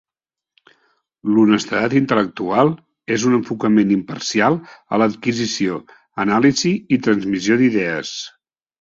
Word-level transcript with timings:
L'honestedat 1.35 1.93
intel·lectual 1.99 2.73
és 3.17 3.27
un 3.31 3.37
enfocament 3.41 3.93
imparcial 3.99 4.59
a 4.99 5.03
l'adquisició, 5.05 5.81
anàlisi 6.27 6.77
i 6.99 7.03
transmissió 7.09 7.65
d'idees. 7.65 8.21